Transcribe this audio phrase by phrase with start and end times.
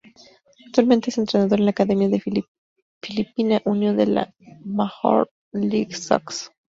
[0.65, 2.23] Actualmente es entrenador en la academia del
[2.99, 4.33] Philadelphia Union de la
[4.65, 6.49] Major League Soccer.